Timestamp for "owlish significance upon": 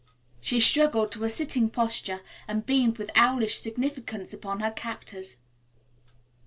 3.15-4.59